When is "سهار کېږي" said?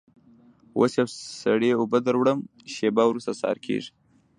3.39-3.91